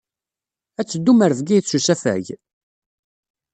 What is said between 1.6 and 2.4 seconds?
s usafag?